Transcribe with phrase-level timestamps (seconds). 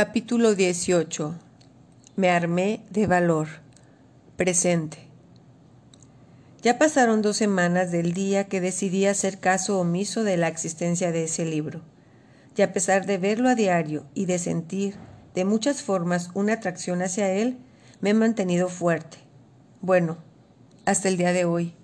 [0.00, 1.34] Capítulo 18
[2.14, 3.48] Me armé de valor.
[4.36, 4.98] Presente.
[6.62, 11.24] Ya pasaron dos semanas del día que decidí hacer caso omiso de la existencia de
[11.24, 11.80] ese libro.
[12.56, 14.94] Y a pesar de verlo a diario y de sentir
[15.34, 17.58] de muchas formas una atracción hacia él,
[18.00, 19.18] me he mantenido fuerte.
[19.80, 20.18] Bueno,
[20.84, 21.74] hasta el día de hoy.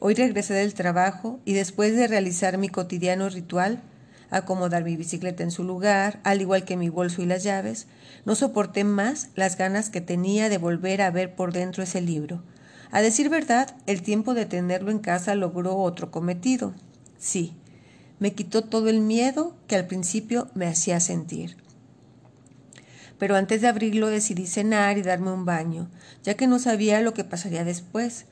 [0.00, 3.82] Hoy regresé del trabajo y después de realizar mi cotidiano ritual,
[4.30, 7.86] acomodar mi bicicleta en su lugar, al igual que mi bolso y las llaves,
[8.24, 12.42] no soporté más las ganas que tenía de volver a ver por dentro ese libro.
[12.90, 16.74] A decir verdad, el tiempo de tenerlo en casa logró otro cometido.
[17.18, 17.54] Sí,
[18.18, 21.56] me quitó todo el miedo que al principio me hacía sentir.
[23.18, 25.88] Pero antes de abrirlo decidí cenar y darme un baño,
[26.22, 28.26] ya que no sabía lo que pasaría después.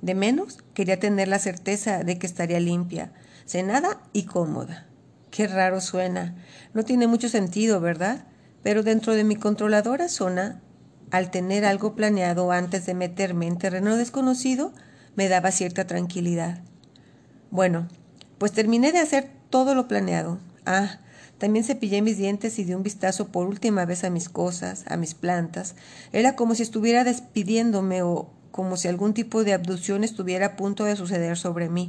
[0.00, 3.12] De menos, quería tener la certeza de que estaría limpia,
[3.46, 4.86] cenada y cómoda.
[5.32, 6.34] Qué raro suena.
[6.74, 8.26] No tiene mucho sentido, ¿verdad?
[8.62, 10.60] Pero dentro de mi controladora zona,
[11.10, 14.74] al tener algo planeado antes de meterme en terreno desconocido,
[15.16, 16.60] me daba cierta tranquilidad.
[17.50, 17.88] Bueno,
[18.36, 20.38] pues terminé de hacer todo lo planeado.
[20.66, 21.00] Ah,
[21.38, 24.98] también cepillé mis dientes y di un vistazo por última vez a mis cosas, a
[24.98, 25.76] mis plantas.
[26.12, 30.84] Era como si estuviera despidiéndome o como si algún tipo de abducción estuviera a punto
[30.84, 31.86] de suceder sobre mí.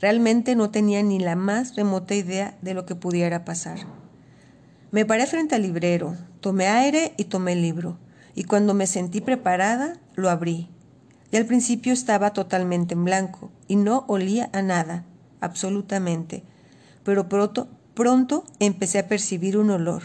[0.00, 3.78] Realmente no tenía ni la más remota idea de lo que pudiera pasar.
[4.90, 7.98] Me paré frente al librero, tomé aire y tomé el libro,
[8.34, 10.68] y cuando me sentí preparada, lo abrí.
[11.30, 15.04] Y al principio estaba totalmente en blanco, y no olía a nada,
[15.40, 16.44] absolutamente.
[17.02, 20.02] Pero pronto, pronto empecé a percibir un olor.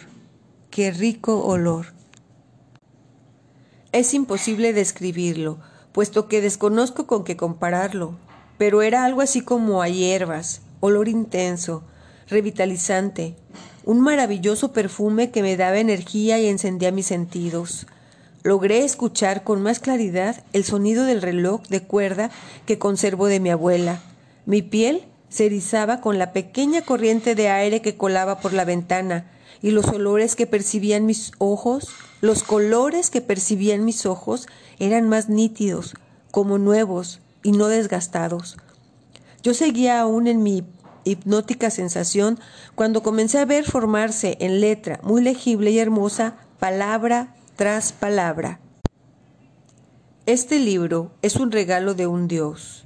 [0.72, 1.94] ¡Qué rico olor!
[3.92, 5.60] Es imposible describirlo,
[5.92, 8.18] puesto que desconozco con qué compararlo,
[8.60, 11.82] pero era algo así como a hierbas, olor intenso,
[12.28, 13.34] revitalizante,
[13.86, 17.88] un maravilloso perfume que me daba energía y encendía mis sentidos.
[18.44, 22.32] Logré escuchar con más claridad el sonido del reloj de cuerda
[22.66, 24.02] que conservo de mi abuela.
[24.46, 29.32] Mi piel se erizaba con la pequeña corriente de aire que colaba por la ventana,
[29.62, 31.88] y los olores que percibían mis ojos,
[32.20, 34.48] los colores que percibían mis ojos
[34.80, 35.94] eran más nítidos,
[36.32, 38.58] como nuevos, y no desgastados.
[39.42, 40.66] Yo seguía aún en mi
[41.04, 42.40] hipnótica sensación
[42.76, 48.60] cuando comencé a ver formarse en letra muy legible y hermosa palabra tras palabra.
[50.26, 52.86] Este libro es un regalo de un Dios,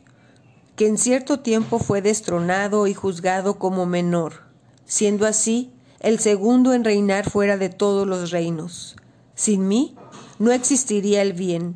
[0.76, 4.44] que en cierto tiempo fue destronado y juzgado como menor,
[4.86, 8.96] siendo así el segundo en reinar fuera de todos los reinos.
[9.36, 9.96] Sin mí
[10.40, 11.76] no existiría el bien.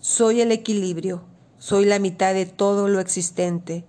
[0.00, 1.24] Soy el equilibrio,
[1.58, 3.84] soy la mitad de todo lo existente.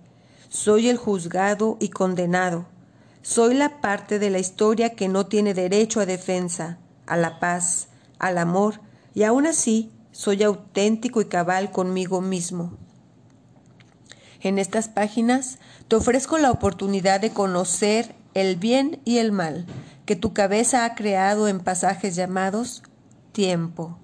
[0.48, 2.66] Soy el juzgado y condenado.
[3.22, 7.88] Soy la parte de la historia que no tiene derecho a defensa, a la paz,
[8.18, 8.80] al amor,
[9.14, 12.76] y aún así soy auténtico y cabal conmigo mismo.
[14.40, 19.66] En estas páginas te ofrezco la oportunidad de conocer el bien y el mal
[20.06, 22.82] que tu cabeza ha creado en pasajes llamados
[23.32, 23.98] tiempo.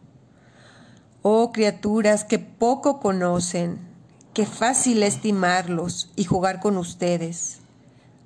[1.28, 3.80] Oh criaturas que poco conocen,
[4.32, 7.58] qué fácil estimarlos y jugar con ustedes.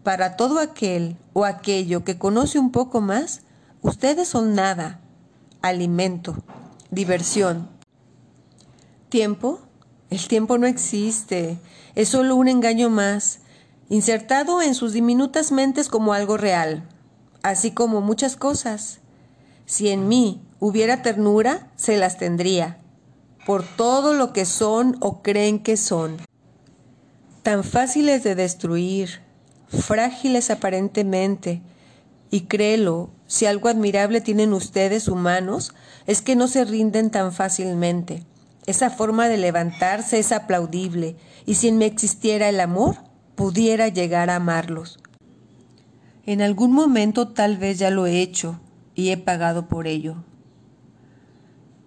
[0.02, 3.40] Para todo aquel o aquello que conoce un poco más,
[3.80, 5.00] ustedes son nada,
[5.62, 6.36] alimento,
[6.90, 7.70] diversión.
[9.08, 9.60] ¿Tiempo?
[10.10, 11.58] El tiempo no existe,
[11.94, 13.38] es solo un engaño más,
[13.88, 16.86] insertado en sus diminutas mentes como algo real,
[17.42, 19.00] así como muchas cosas.
[19.64, 22.76] Si en mí hubiera ternura, se las tendría
[23.46, 26.18] por todo lo que son o creen que son.
[27.42, 29.20] Tan fáciles de destruir,
[29.68, 31.62] frágiles aparentemente,
[32.30, 35.74] y créelo, si algo admirable tienen ustedes humanos,
[36.06, 38.24] es que no se rinden tan fácilmente.
[38.66, 42.98] Esa forma de levantarse es aplaudible, y si en mí existiera el amor,
[43.34, 45.00] pudiera llegar a amarlos.
[46.26, 48.60] En algún momento tal vez ya lo he hecho,
[48.94, 50.16] y he pagado por ello.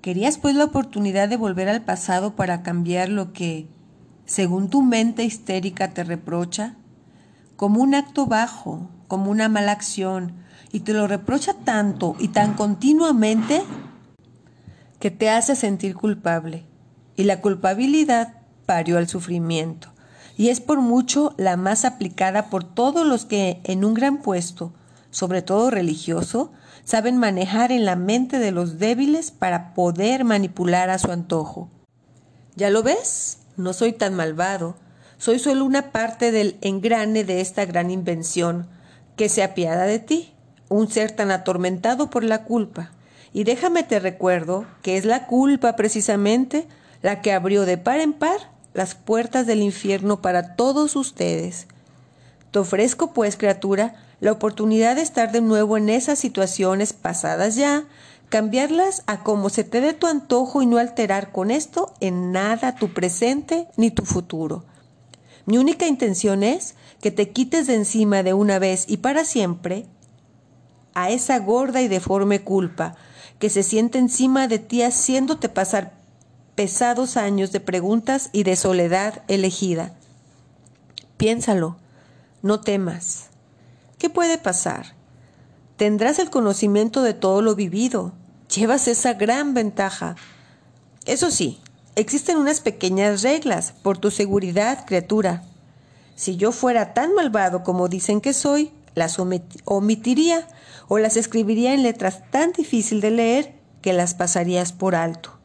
[0.04, 3.70] ¿Querías pues la oportunidad de volver al pasado para cambiar lo que,
[4.26, 6.76] según tu mente histérica, te reprocha?
[7.56, 10.34] Como un acto bajo, como una mala acción,
[10.74, 13.64] y te lo reprocha tanto y tan continuamente
[15.00, 16.66] que te hace sentir culpable.
[17.16, 19.88] Y la culpabilidad parió al sufrimiento,
[20.36, 24.74] y es por mucho la más aplicada por todos los que en un gran puesto,
[25.14, 26.52] sobre todo religioso,
[26.84, 31.70] saben manejar en la mente de los débiles para poder manipular a su antojo.
[32.56, 33.38] ¿Ya lo ves?
[33.56, 34.76] No soy tan malvado.
[35.20, 38.68] Soy solo una parte del engrane de esta gran invención
[39.16, 40.34] que se apiada de ti,
[40.68, 42.92] un ser tan atormentado por la culpa.
[43.34, 46.68] Y déjame te recuerdo que es la culpa precisamente
[47.04, 51.68] la que abrió de par en par las puertas del infierno para todos ustedes.
[52.50, 57.84] Te ofrezco, pues, criatura, la oportunidad de estar de nuevo en esas situaciones pasadas ya,
[58.30, 62.76] cambiarlas a como se te dé tu antojo y no alterar con esto en nada
[62.76, 64.64] tu presente ni tu futuro.
[65.46, 69.88] Mi única intención es que te quites de encima de una vez y para siempre
[70.94, 72.96] a esa gorda y deforme culpa
[73.40, 75.92] que se siente encima de ti haciéndote pasar
[76.56, 79.96] pesados años de preguntas y de soledad elegida.
[81.18, 81.76] Piénsalo,
[82.42, 83.33] no temas.
[84.04, 84.98] ¿Qué puede pasar?
[85.78, 88.12] Tendrás el conocimiento de todo lo vivido.
[88.54, 90.18] Llevas esa gran ventaja.
[91.06, 91.62] Eso sí,
[91.96, 95.44] existen unas pequeñas reglas por tu seguridad, criatura.
[96.18, 99.20] Si yo fuera tan malvado como dicen que soy, las
[99.64, 100.50] omitiría
[100.90, 105.40] o las escribiría en letras tan difícil de leer que las pasarías por alto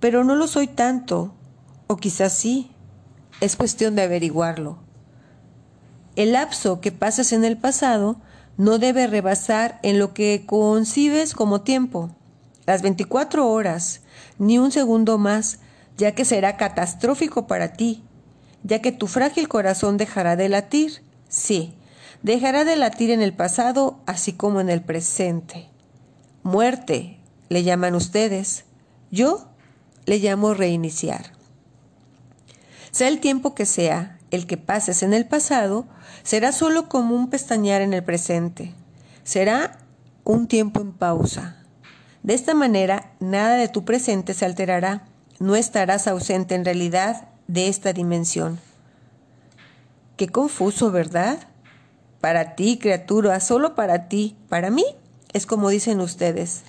[0.00, 1.32] pero no lo soy tanto,
[1.86, 2.72] o quizás sí,
[3.40, 4.78] es cuestión de averiguarlo.
[6.14, 8.16] El lapso que pasas en el pasado
[8.58, 12.10] no debe rebasar en lo que concibes como tiempo,
[12.66, 14.02] las 24 horas,
[14.38, 15.58] ni un segundo más,
[15.96, 18.02] ya que será catastrófico para ti,
[18.62, 21.74] ya que tu frágil corazón dejará de latir, sí,
[22.22, 25.68] dejará de latir en el pasado así como en el presente.
[26.42, 27.18] Muerte,
[27.48, 28.64] le llaman ustedes.
[29.10, 29.46] Yo
[30.06, 31.32] le llamo reiniciar.
[32.90, 35.86] Sea el tiempo que sea el que pases en el pasado,
[36.24, 38.74] será solo como un pestañear en el presente.
[39.22, 39.78] Será
[40.24, 41.62] un tiempo en pausa.
[42.22, 45.06] De esta manera, nada de tu presente se alterará.
[45.38, 48.58] No estarás ausente en realidad de esta dimensión.
[50.16, 51.38] Qué confuso, ¿verdad?
[52.20, 54.36] Para ti, criatura, solo para ti.
[54.48, 54.84] Para mí,
[55.34, 56.62] es como dicen ustedes.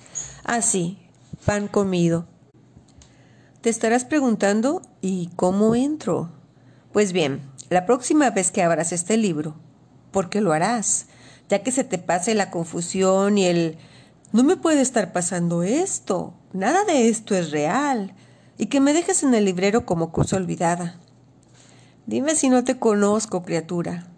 [0.44, 2.26] Así, ah, pan comido.
[3.62, 6.30] Te estarás preguntando, ¿y cómo entro?
[6.92, 7.40] Pues bien,
[7.70, 9.56] la próxima vez que abras este libro,
[10.10, 11.06] porque lo harás,
[11.48, 13.78] ya que se te pase la confusión y el
[14.32, 18.14] no me puede estar pasando esto, nada de esto es real,
[18.58, 20.98] y que me dejes en el librero como cosa olvidada.
[22.06, 24.08] Dime si no te conozco, criatura.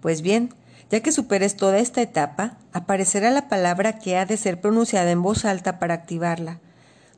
[0.00, 0.54] Pues bien,
[0.90, 5.22] ya que superes toda esta etapa, aparecerá la palabra que ha de ser pronunciada en
[5.22, 6.60] voz alta para activarla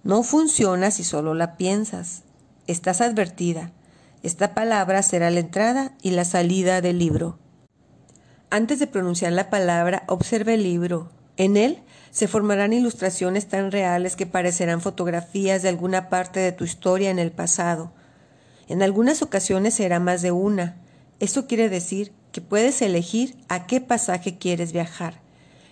[0.05, 2.23] no funciona si solo la piensas.
[2.67, 3.71] Estás advertida.
[4.23, 7.41] Esta palabra será la entrada y la salida del libro.
[8.51, 11.11] Antes de pronunciar la palabra, observe el libro.
[11.37, 11.83] En él
[12.13, 17.19] se formarán ilustraciones tan reales que parecerán fotografías de alguna parte de tu historia en
[17.19, 17.93] el pasado.
[18.69, 20.77] En algunas ocasiones será más de una.
[21.19, 25.21] Esto quiere decir que puedes elegir a qué pasaje quieres viajar.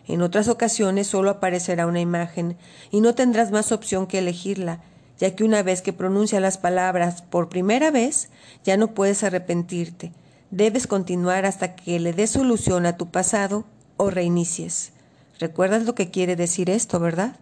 [0.08, 2.56] En otras ocasiones solo aparecerá una imagen
[2.91, 4.82] y no tendrás más opción que elegirla,
[5.20, 8.31] ya que una vez que pronuncia las palabras por primera vez,
[8.64, 10.12] ya no puedes arrepentirte.
[10.50, 13.64] Debes continuar hasta que le des solución a tu pasado
[13.96, 14.93] o reinicies.
[15.38, 17.37] ¿Recuerdas lo que quiere decir esto, verdad?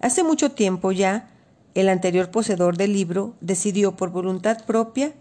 [0.00, 1.28] Hace mucho tiempo ya,
[1.74, 5.12] el anterior poseedor del libro decidió por voluntad propia,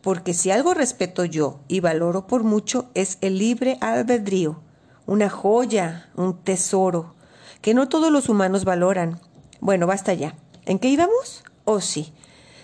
[0.00, 4.60] porque si algo respeto yo y valoro por mucho es el libre albedrío
[5.06, 7.14] una joya, un tesoro,
[7.60, 9.20] que no todos los humanos valoran.
[9.60, 10.34] Bueno, basta ya.
[10.66, 11.42] ¿En qué íbamos?
[11.64, 12.12] Oh, sí.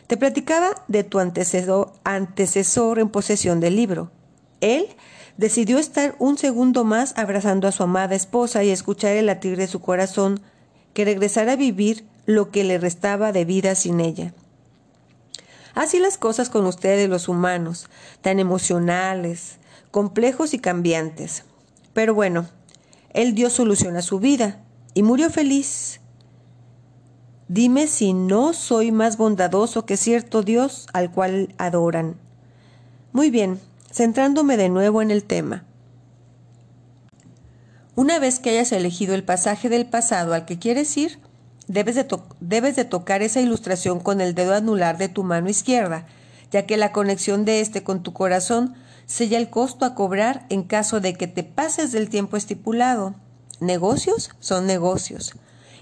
[0.06, 4.10] Te platicaba de tu antecesor, antecesor en posesión del libro.
[4.60, 4.86] Él
[5.36, 9.66] decidió estar un segundo más abrazando a su amada esposa y escuchar el latir de
[9.66, 10.40] su corazón,
[10.94, 14.34] que regresara a vivir lo que le restaba de vida sin ella.
[15.74, 17.88] Así las cosas con ustedes los humanos,
[18.20, 19.58] tan emocionales,
[19.90, 21.44] complejos y cambiantes.
[21.92, 22.48] Pero bueno,
[23.10, 24.60] él dio solución a su vida
[24.94, 25.97] y murió feliz.
[27.48, 32.16] Dime si no soy más bondadoso que cierto Dios al cual adoran.
[33.12, 33.58] Muy bien,
[33.90, 35.64] centrándome de nuevo en el tema.
[37.96, 41.20] Una vez que hayas elegido el pasaje del pasado al que quieres ir,
[41.68, 42.06] debes de,
[42.40, 46.06] debes de tocar esa ilustración con el dedo anular de tu mano izquierda,
[46.50, 48.74] ya que la conexión de este con tu corazón
[49.06, 53.14] sella el costo a cobrar en caso de que te pases del tiempo estipulado.
[53.58, 55.32] Negocios son negocios.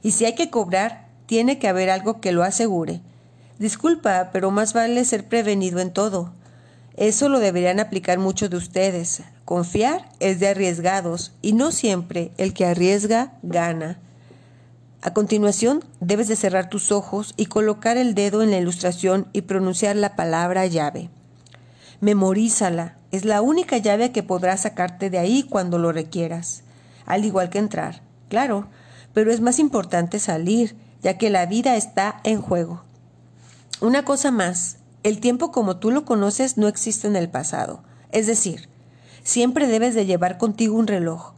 [0.03, 3.01] Y si hay que cobrar, tiene que haber algo que lo asegure.
[3.59, 6.33] Disculpa, pero más vale ser prevenido en todo.
[6.97, 9.23] Eso lo deberían aplicar muchos de ustedes.
[9.45, 13.99] Confiar es de arriesgados y no siempre el que arriesga gana.
[15.03, 19.43] A continuación, debes de cerrar tus ojos y colocar el dedo en la ilustración y
[19.43, 21.11] pronunciar la palabra llave.
[22.01, 26.63] Memorízala, es la única llave que podrá sacarte de ahí cuando lo requieras.
[27.05, 28.67] al igual que entrar, claro,
[29.15, 30.75] pero es más importante salir,
[31.07, 32.83] ya que la vida está en juego.
[33.81, 38.27] Una cosa más, el tiempo como tú lo conoces no existe en el pasado, es
[38.27, 38.69] decir,
[39.23, 41.35] siempre debes de llevar contigo un reloj.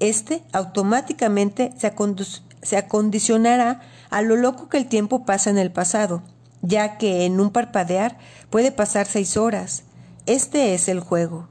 [0.00, 3.80] Este automáticamente se, acondicionará
[4.10, 6.24] a lo loco que el tiempo pasa en el pasado,
[6.60, 8.18] ya que en un parpadear
[8.50, 9.84] puede pasar seis horas.
[10.26, 11.46] Este es el juego.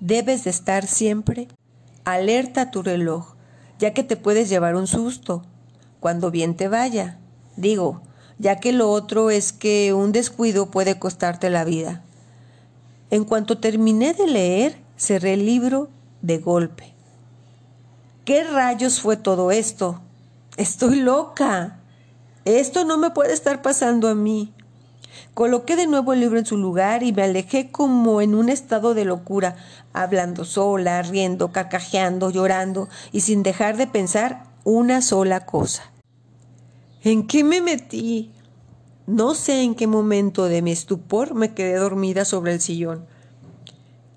[0.00, 1.48] Debes de estar siempre
[2.04, 3.34] alerta a tu reloj,
[3.78, 5.46] ya que te puedes llevar un susto
[6.02, 7.16] cuando bien te vaya.
[7.56, 8.02] Digo,
[8.38, 12.02] ya que lo otro es que un descuido puede costarte la vida.
[13.10, 15.90] En cuanto terminé de leer, cerré el libro
[16.20, 16.92] de golpe.
[18.24, 20.00] ¿Qué rayos fue todo esto?
[20.56, 21.78] Estoy loca.
[22.44, 24.52] Esto no me puede estar pasando a mí.
[25.34, 28.94] Coloqué de nuevo el libro en su lugar y me alejé como en un estado
[28.94, 29.54] de locura,
[29.92, 35.92] hablando sola, riendo, carcajeando, llorando y sin dejar de pensar una sola cosa.
[37.02, 38.32] ¿En qué me metí?
[39.06, 43.04] No sé en qué momento de mi estupor me quedé dormida sobre el sillón.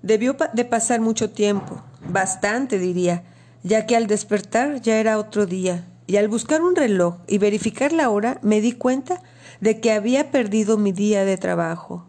[0.02, 3.24] Debió de pasar mucho tiempo, bastante diría,
[3.64, 7.92] ya que al despertar ya era otro día y al buscar un reloj y verificar
[7.92, 9.20] la hora me di cuenta
[9.60, 12.06] de que había perdido mi día de trabajo.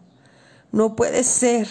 [0.70, 1.66] No puede ser.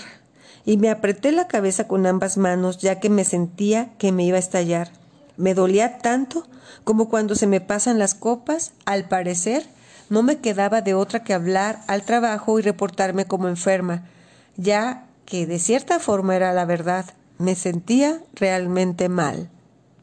[0.66, 4.36] Y me apreté la cabeza con ambas manos ya que me sentía que me iba
[4.36, 4.92] a estallar.
[5.38, 6.48] Me dolía tanto
[6.84, 8.72] como cuando se me pasan las copas.
[8.86, 9.66] Al parecer,
[10.10, 14.04] no me quedaba de otra que hablar al trabajo y reportarme como enferma,
[14.58, 17.06] ya que de cierta forma era la verdad.
[17.38, 19.50] Me sentía realmente mal.